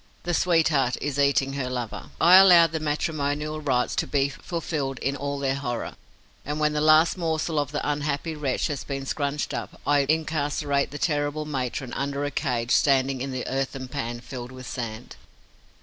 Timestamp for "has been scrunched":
8.65-9.53